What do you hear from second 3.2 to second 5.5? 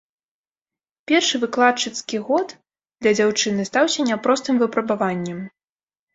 дзяўчыны стаўся няпростым выпрабаваннем.